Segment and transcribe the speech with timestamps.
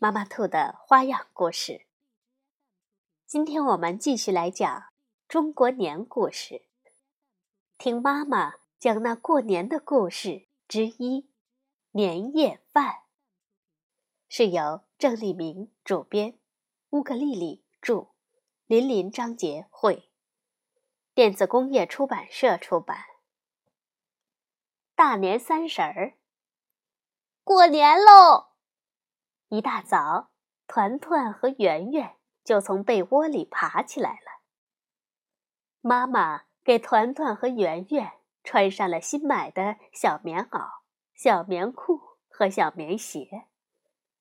[0.00, 1.84] 妈妈兔的花样故事。
[3.26, 4.84] 今天我们继续来讲
[5.26, 6.62] 中国年故事，
[7.76, 11.22] 听妈妈讲那过年的故事之一
[11.90, 12.86] 《年夜饭》，
[14.28, 16.38] 是由郑立明主编，
[16.90, 18.10] 乌克丽丽著，
[18.66, 20.08] 林林张杰绘，
[21.12, 23.04] 电子工业出版社出版。
[24.94, 26.14] 大年三十儿，
[27.42, 28.47] 过年喽！
[29.50, 30.30] 一大早，
[30.66, 34.42] 团团和圆圆就从被窝里爬起来了。
[35.80, 38.12] 妈妈给团团和圆圆
[38.44, 40.80] 穿上了新买的小棉袄、
[41.14, 43.46] 小棉裤和小棉鞋，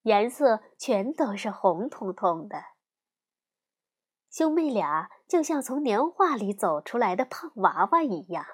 [0.03, 2.63] 颜色全都是红彤彤的。
[4.29, 8.45] 兄妹俩就像从年画里走出来的胖娃娃一样，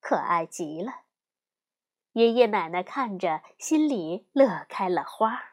[0.00, 0.92] 可爱极了。
[2.12, 5.49] 爷爷奶奶看着，心里乐开了花。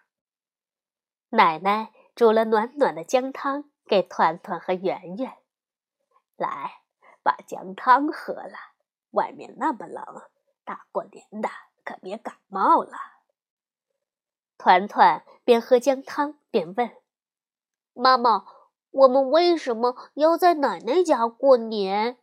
[1.30, 5.38] 奶奶煮了暖暖的姜汤给团团和圆圆，
[6.38, 6.84] 来，
[7.22, 8.54] 把姜汤喝了。
[9.12, 10.04] 外面那么冷，
[10.64, 11.50] 大过年的
[11.84, 12.92] 可别感冒了。
[14.58, 16.96] 团团边喝姜汤边问
[17.94, 18.46] ：“妈妈，
[18.92, 22.18] 我们为什么要在奶奶家过年？”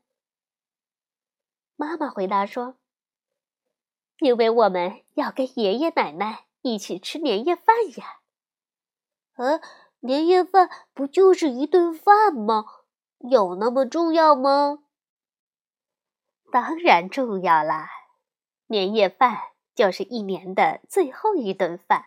[1.77, 2.77] 妈妈回答说
[4.21, 8.21] ：“因为我们要跟爷爷奶奶一起吃年夜饭呀。”
[9.37, 9.61] 呃，
[10.01, 12.65] 年夜饭不就是一顿饭吗？
[13.19, 14.85] 有那么重要吗？
[16.53, 17.91] 当然重要啦！
[18.69, 19.39] 年夜饭
[19.75, 22.07] 就是一年的最后一顿饭。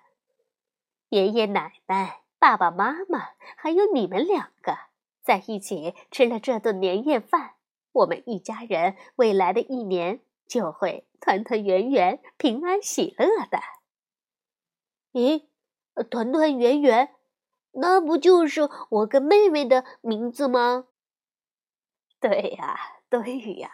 [1.10, 4.78] 爷爷奶奶、爸爸妈妈，还有你们两个
[5.22, 7.56] 在一起吃了这顿年夜饭，
[7.92, 13.60] 我们一家人未来的一年就会团团圆圆、平安喜乐的。
[15.12, 15.48] 咦，
[16.10, 17.16] 团团圆圆。
[17.72, 20.88] 那不就是我跟妹妹的名字吗？
[22.20, 22.78] 对呀，
[23.10, 23.70] 对呀，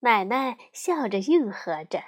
[0.00, 2.02] 奶奶笑着应和着。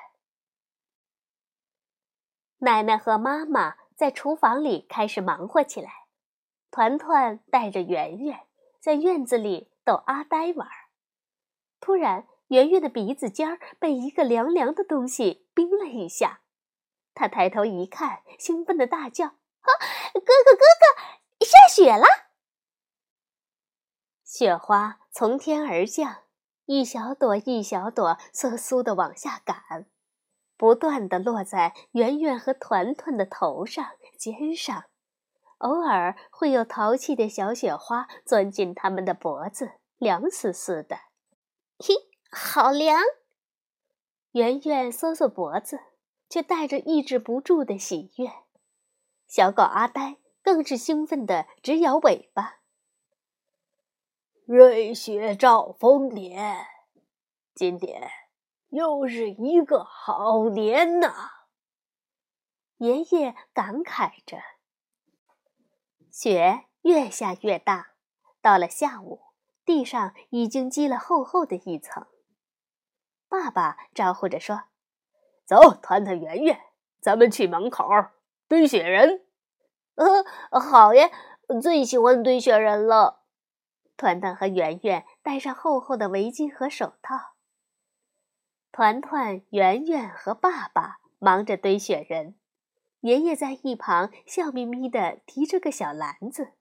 [2.58, 6.06] 奶奶和妈妈在厨房里开始忙活起来，
[6.70, 8.46] 团团带着圆圆
[8.80, 10.68] 在院子里逗阿呆玩。
[11.80, 16.40] 突然，圆圆的鼻子尖儿被一个凉凉的东西冰了一下，
[17.12, 19.34] 她抬头一看，兴奋的大叫。
[19.64, 19.70] 啊，
[20.14, 22.06] 哥哥哥哥，下雪了！
[24.22, 26.22] 雪花从天而降，
[26.66, 29.86] 一小朵一小朵簌簌的往下赶，
[30.56, 34.84] 不断的落在圆圆和团团的头上、肩上，
[35.58, 40.96] 偶尔会有淘气的小雪花钻进他们的脖子，凉丝丝的。
[41.78, 41.94] 嘿，
[42.30, 43.00] 好凉！
[44.32, 45.78] 圆圆缩缩脖子，
[46.28, 48.43] 却带着抑制不住的喜悦。
[49.26, 52.60] 小狗阿呆更是兴奋的直摇尾巴。
[54.46, 56.66] 瑞雪兆丰年，
[57.54, 58.10] 今年
[58.68, 61.30] 又是一个好年呐！
[62.76, 64.38] 爷爷感慨着。
[66.10, 67.92] 雪越下越大，
[68.42, 69.22] 到了下午，
[69.64, 72.06] 地上已经积了厚厚的一层。
[73.28, 74.64] 爸爸招呼着说
[75.46, 76.60] ：“走，团团圆圆，
[77.00, 77.88] 咱们去门口
[78.48, 79.24] 堆雪人。”
[79.96, 81.10] 呃，好耶！
[81.62, 83.22] 最喜欢堆雪人了。
[83.96, 87.34] 团团和圆圆戴上厚厚的围巾和手套。
[88.72, 92.34] 团团、圆圆和爸爸忙着堆雪人，
[93.00, 96.54] 爷爷在一旁笑眯眯地提着个小篮子，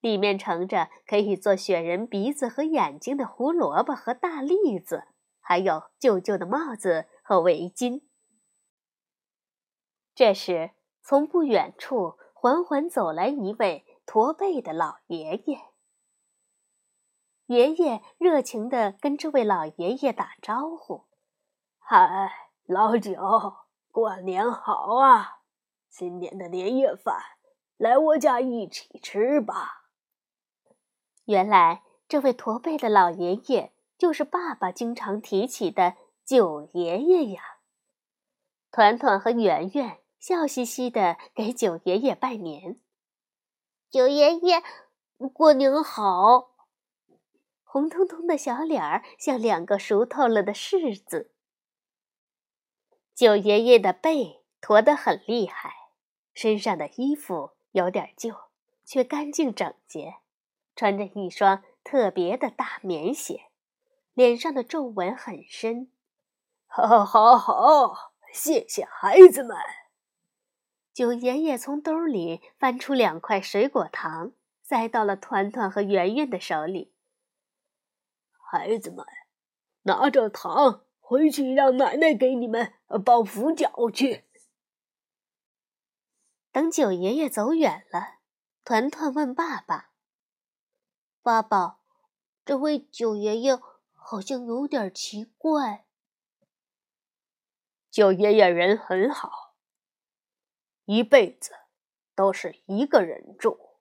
[0.00, 5.08] 里面盛着可以做雪人鼻子和眼睛的胡萝卜和大栗子，
[5.40, 8.00] 还有旧旧的帽子和围巾。
[10.14, 10.70] 这时，
[11.06, 12.18] 从不远处。
[12.38, 15.58] 缓缓走来一位驼背的老爷爷。
[17.46, 21.06] 爷爷热情地跟这位老爷爷打招呼
[21.80, 23.16] ：“嗨，老九，
[23.90, 25.40] 过年好啊！
[25.88, 27.16] 今年的年夜饭，
[27.78, 29.86] 来我家一起吃吧。”
[31.24, 37.42] 原来，这位驼背的老爷爷就是爸爸经常提起的九爷爷呀。
[38.70, 40.02] 团团和圆圆。
[40.26, 42.80] 笑嘻嘻的给九爷爷拜年。
[43.88, 44.60] 九爷爷，
[45.32, 46.50] 过年好！
[47.62, 51.32] 红彤彤的小脸儿像两个熟透了的柿子。
[53.14, 55.72] 九爷爷的背驼得很厉害，
[56.34, 58.34] 身上的衣服有点旧，
[58.84, 60.16] 却干净整洁，
[60.74, 63.52] 穿着一双特别的大棉鞋，
[64.12, 65.92] 脸上的皱纹很深。
[66.66, 69.56] 好，好，好，谢谢孩子们。
[70.96, 74.32] 九爷爷从兜里翻出两块水果糖，
[74.62, 76.94] 塞到了团团和圆圆的手里。
[78.50, 79.04] 孩子们，
[79.82, 82.72] 拿着糖回去，让奶奶给你们
[83.04, 84.24] 包福饺去。
[86.50, 88.20] 等九爷爷走远了，
[88.64, 89.90] 团团问爸爸
[91.20, 91.78] ：“爸爸，
[92.42, 93.60] 这位九爷爷
[93.92, 95.84] 好像有点奇怪。”
[97.92, 99.45] 九爷爷人很好。
[100.86, 101.52] 一辈子
[102.14, 103.76] 都是一个人住。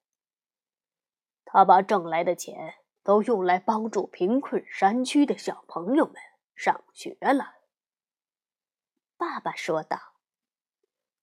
[1.46, 6.16] 他把挣来的钱都用来帮助贫困山区的小朋友们
[6.56, 7.56] 上学了。
[9.18, 10.13] 爸爸说道。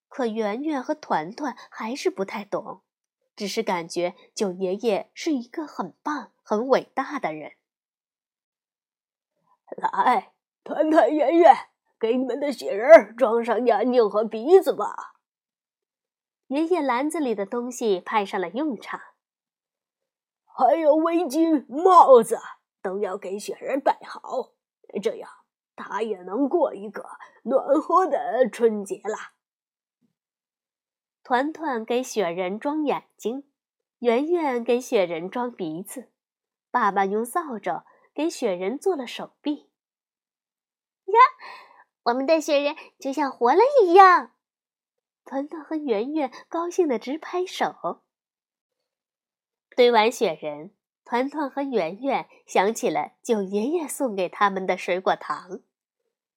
[0.09, 2.83] 可圆圆和团团还是不太懂，
[3.35, 7.55] 只是感觉九爷爷是一个很棒、很伟大的人。
[9.75, 11.57] 来，团团、圆圆，
[11.99, 15.12] 给你们的雪人装上眼睛和鼻子吧。
[16.49, 19.01] 爷爷篮子里的东西派上了用场，
[20.45, 22.39] 还有围巾、帽子
[22.83, 24.53] 都要给雪人戴好，
[25.03, 25.31] 这样
[25.75, 27.05] 他也能过一个
[27.45, 29.33] 暖和的春节啦。
[31.23, 33.51] 团团给雪人装眼睛，
[34.01, 36.11] 圆圆给雪人装鼻子，
[36.71, 39.71] 爸爸用扫帚给雪人做了手臂。
[41.07, 41.19] 呀，
[42.03, 44.33] 我们的雪人就像活了一样。
[45.25, 48.03] 团团和圆圆高兴的直拍手。
[49.75, 50.75] 堆完雪人，
[51.05, 55.61] 团团和圆圆想起了九爷爷送给他们的水果糖，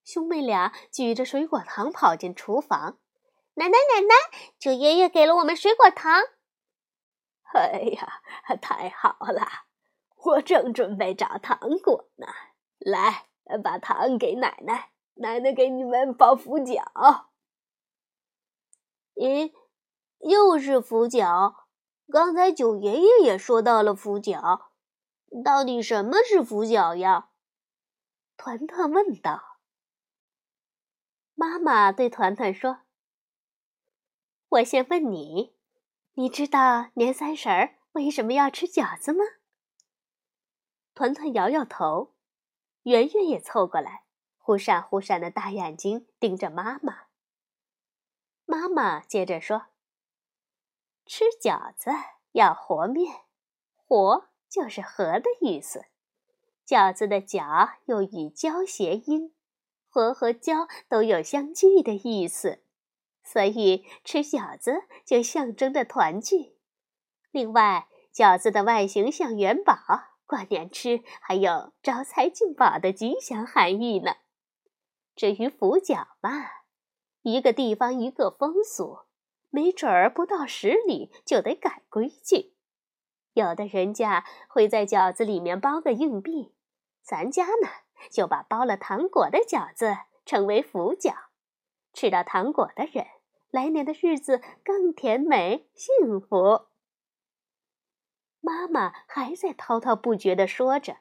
[0.03, 2.99] 兄妹俩举着水果糖跑进厨房。
[3.55, 6.21] 奶奶，奶奶，九爷爷给了我们水果糖。
[7.53, 8.21] 哎呀，
[8.61, 9.47] 太好了！
[10.25, 12.27] 我正准备找糖果呢。
[12.79, 13.27] 来，
[13.63, 16.83] 把糖给奶奶，奶奶给你们包福饺。
[19.15, 19.53] 咦，
[20.19, 21.67] 又是福角？
[22.11, 24.71] 刚才九爷爷也说到了福角，
[25.43, 27.29] 到底什么是福角呀？
[28.37, 29.59] 团团问道。
[31.33, 32.81] 妈妈对团团说
[34.49, 35.55] ：“我先问你，
[36.13, 39.23] 你知道年三十儿为什么要吃饺子吗？”
[40.93, 42.13] 团团摇摇头，
[42.83, 44.03] 圆圆也凑过来，
[44.37, 47.04] 忽闪忽闪的大眼睛盯着妈妈。
[48.55, 49.63] 妈妈接着说
[51.05, 51.91] ：“吃饺子
[52.31, 53.23] 要和面，
[53.75, 55.87] 和就是和的意思。
[56.65, 59.33] 饺子的饺又与交谐音，
[59.89, 62.63] 和和交都有相聚的意思，
[63.25, 66.55] 所以吃饺子就象征着团聚。
[67.31, 69.75] 另外，饺子的外形像元宝，
[70.25, 74.15] 过年吃还有招财进宝的吉祥含义呢。
[75.13, 76.51] 至于福饺嘛。”
[77.25, 78.99] 一个地方一个风俗，
[79.49, 82.53] 没准儿不到十里就得改规矩。
[83.33, 86.53] 有的人家会在饺子里面包个硬币，
[87.01, 87.67] 咱家呢
[88.11, 91.15] 就把包了糖果的饺子称为福饺。
[91.93, 93.07] 吃到糖果的人，
[93.49, 96.67] 来年的日子更甜美幸福。
[98.39, 100.97] 妈妈还在滔滔不绝地说着，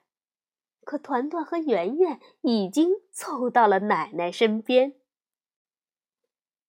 [0.84, 4.94] 可团团和圆圆已经凑到了奶奶身边。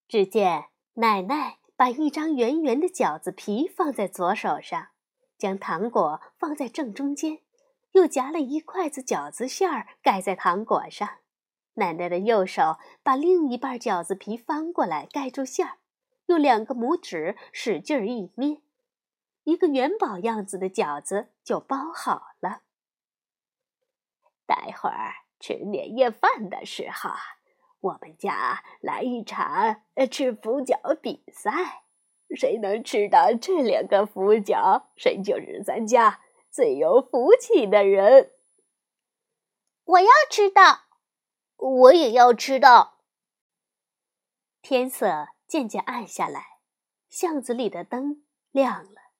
[0.08, 4.90] 只见奶奶把一张圆圆的饺子皮放在左手上，
[5.38, 7.40] 将糖果放在正中间，
[7.94, 11.10] 又夹了一筷子饺子馅儿盖在糖果上。
[11.74, 15.80] 奶奶的右手把另一半饺子皮翻过来盖住馅儿，
[16.28, 18.62] 用两个拇指使劲儿一捏，
[19.44, 22.62] 一个元宝样子的饺子就包好了。
[24.46, 27.10] 待会儿吃年夜饭的时候。
[27.86, 31.84] 我们家来一场吃福饺比赛，
[32.36, 38.32] 谁能吃到这两个福饺，谁就是咱家最有福气的人。
[39.84, 40.86] 我要吃到，
[41.58, 43.02] 我也要吃到。
[44.64, 46.44] 天色渐渐暗下来，
[47.08, 49.12] 巷子里的灯亮了，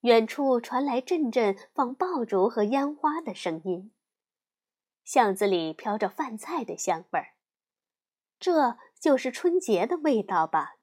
[0.00, 3.92] 远处传来阵阵放爆竹和烟花的声音，
[5.04, 7.34] 巷子里飘着饭菜的香味儿。
[8.38, 10.76] 这就是春节的味道吧。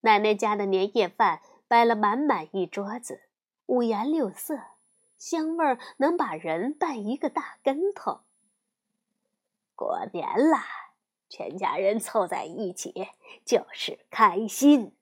[0.00, 3.28] 奶奶家的年夜饭摆了满满一桌子，
[3.66, 4.58] 五颜六色，
[5.16, 8.20] 香味儿能把人绊一个大跟头。
[9.74, 10.66] 过年啦，
[11.28, 13.08] 全家人凑在一起
[13.44, 14.96] 就是开心，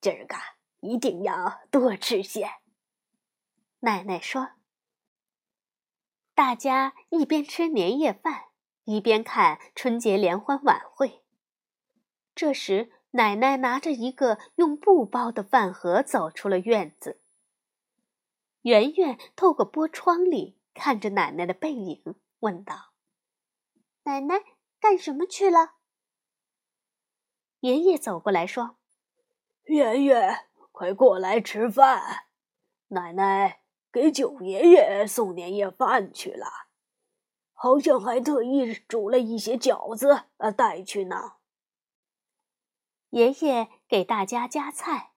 [0.00, 0.36] 今儿个
[0.80, 2.50] 一定要多吃些。
[3.80, 4.50] 奶奶说。
[6.32, 8.44] 大家一边吃年夜饭，
[8.84, 11.22] 一边看春节联欢晚会。
[12.34, 17.20] 这时，奶奶拿着一个用布包的饭盒走出了院子。
[18.62, 22.92] 圆圆透过玻窗里看着奶奶的背影，问道
[24.04, 24.42] ：“奶奶
[24.78, 25.74] 干什么去了？”
[27.60, 28.76] 爷爷走过来说
[29.64, 32.26] ：“圆圆，快过来吃饭，
[32.88, 33.58] 奶奶。”
[33.92, 36.46] 给九爷爷送年夜饭去了，
[37.62, 41.34] 好像还特意煮了一些饺子呃带去呢。
[43.10, 45.12] 爷爷给大家夹菜，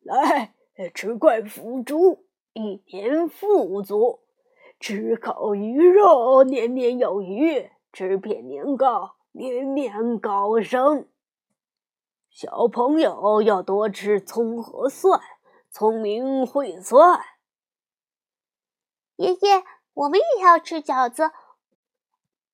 [0.00, 0.54] 来
[0.94, 4.22] 吃块腐竹，一年富足；
[4.80, 11.10] 吃口鱼肉，年年有余；吃片年糕，年年高升。
[12.30, 15.20] 小朋友要多吃葱和蒜，
[15.70, 17.22] 聪明会算。
[19.16, 21.32] 爷爷，我们也要吃饺子，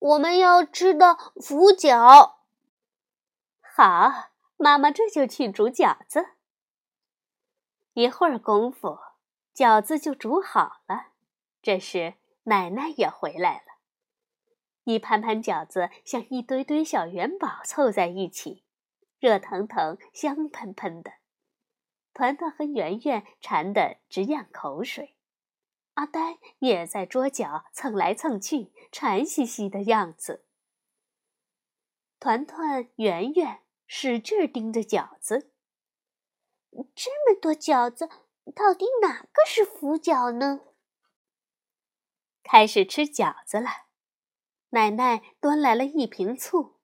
[0.02, 2.34] 我们要吃的腐饺。
[3.60, 6.30] 好，妈妈这就去煮饺子。
[7.92, 8.98] 一会儿功夫，
[9.54, 11.12] 饺子就煮好了。
[11.62, 13.78] 这时，奶奶也回来了，
[14.82, 18.64] 一盘盘饺子像一堆堆小元宝凑在一起，
[19.20, 21.12] 热腾腾、香喷喷的。
[22.12, 25.14] 团团和圆圆馋得直咽口水。
[25.94, 30.46] 阿呆也在桌角蹭来蹭去，馋兮兮的样子。
[32.18, 35.52] 团团、圆圆使劲盯着饺子，
[36.94, 38.08] 这么多饺子，
[38.54, 40.60] 到底哪个是福饺呢？
[42.42, 43.68] 开始吃饺子了。
[44.70, 46.80] 奶奶端来了一瓶醋，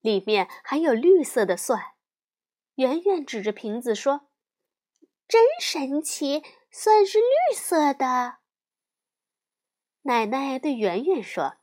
[0.00, 1.94] 里面还有绿色的蒜。
[2.76, 4.28] 圆圆指着瓶子说
[5.26, 8.38] ：“真神奇，蒜是绿色的。”
[10.04, 11.58] 奶奶对圆圆说：“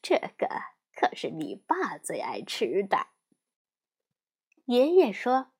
[0.00, 0.48] 这个
[0.94, 3.08] 可是你爸最爱吃的。”
[4.64, 5.52] 爷爷说：“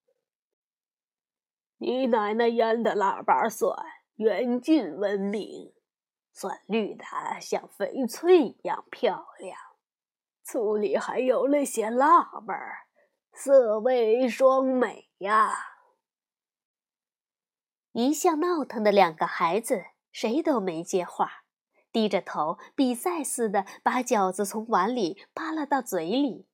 [1.76, 3.76] 你奶奶腌的腊八蒜
[4.14, 5.74] 远近闻名，
[6.32, 7.04] 蒜绿的
[7.40, 9.58] 像翡翠一样漂亮，
[10.42, 12.88] 醋里还有了些辣味儿，
[13.34, 15.54] 色味双美呀。”
[17.92, 21.45] 一向闹腾的两个孩子谁都没接话。
[21.96, 26.46] 低着头，比赛似的把饺子从碗里扒拉到嘴里。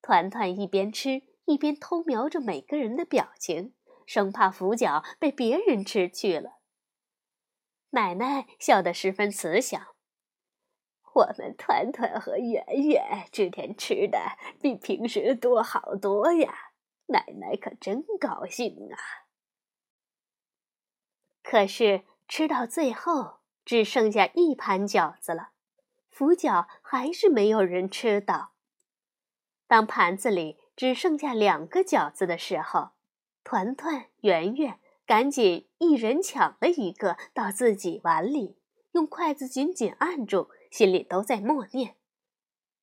[0.00, 3.74] 团团一边吃一边偷瞄着每个人的表情，
[4.06, 6.60] 生怕福饺被别人吃去了。
[7.90, 9.88] 奶奶笑得十分慈祥
[11.16, 16.72] ：“我们团团和圆圆这天吃的比平时多好多呀，
[17.08, 18.96] 奶奶可真高兴啊！”
[21.44, 23.41] 可是吃到最后。
[23.64, 25.50] 只剩下一盘饺子了，
[26.10, 28.52] 福饺还是没有人吃到。
[29.66, 32.90] 当盘子里只剩下两个饺子的时候，
[33.44, 38.58] 团团、圆圆赶紧一人抢了一个到自己碗里，
[38.92, 41.96] 用筷子紧紧按住，心里都在默念：“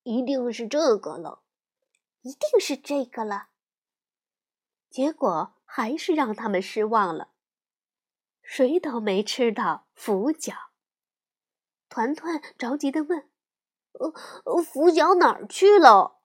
[0.02, 1.42] 一定是这个了，
[2.22, 3.50] 一定是这个了。”
[4.90, 7.28] 结果还是让他们失望了，
[8.42, 10.69] 谁都没吃到福饺。
[11.90, 13.28] 团团着急的问
[14.44, 16.20] ：“呃，福饺哪儿去了？”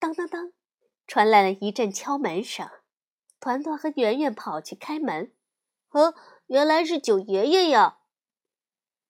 [0.00, 0.52] 当当当，
[1.06, 2.68] 传来了一阵敲门声。
[3.38, 5.32] 团团和圆圆跑去开门，
[5.88, 6.14] 呵，
[6.46, 7.98] 原来是九爷爷呀！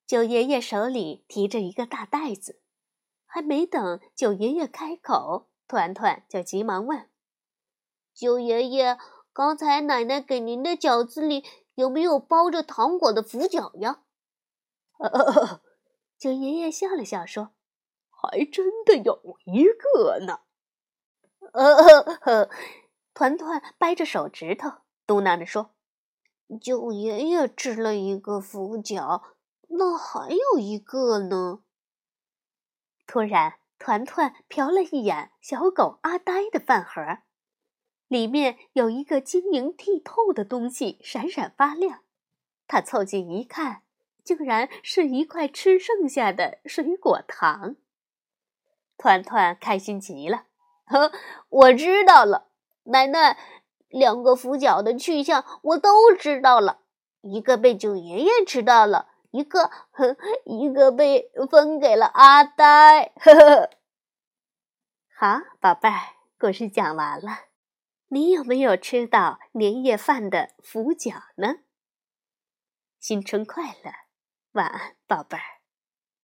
[0.07, 2.61] 九爷爷手里提着一个大袋子，
[3.25, 7.09] 还没等九爷爷开口，团团就急忙问
[8.13, 8.99] ：“九爷爷，
[9.33, 11.45] 刚才奶奶给您的饺子里
[11.75, 14.03] 有没有包着糖果的福饺呀？”
[15.11, 15.61] 呃
[16.17, 17.51] 九爷爷笑了笑说
[18.09, 20.41] ：“还真的有一个呢。”
[21.53, 22.49] 呃，
[23.13, 24.71] 团团掰着手指头
[25.05, 25.75] 嘟囔着说
[26.63, 29.23] ：“九爷爷吃了一个福饺，
[29.69, 31.65] 那还有一个呢。”
[33.09, 37.19] 突然，团团瞟了一眼小狗阿呆的饭盒，
[38.07, 42.05] 里面有一个晶莹剔透的东西，闪闪发亮。
[42.69, 43.83] 他凑近一看。
[44.25, 47.77] 竟然是一块吃剩下的水果糖，
[48.97, 50.45] 团团开心极了。
[50.85, 51.13] 呵，
[51.49, 52.51] 我知道了，
[52.85, 53.39] 奶奶，
[53.89, 56.81] 两个福角的去向我都知道了，
[57.21, 63.13] 一个被九爷爷吃到了，一个，呵，一个被分给了阿呆。
[63.17, 63.71] 呵呵。
[65.17, 67.47] 好，宝贝儿，故事讲完了。
[68.09, 71.61] 你有没有吃到年夜饭的福角呢？
[72.99, 73.91] 新春快乐，
[74.53, 75.62] 晚安，宝贝儿。